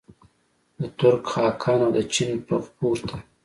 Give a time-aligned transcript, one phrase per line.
[0.79, 3.17] د ترک خاقان او د چین فغفور ته.